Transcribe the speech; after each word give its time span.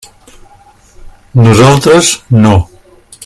Nosaltres 1.35 2.09
no. 2.45 2.55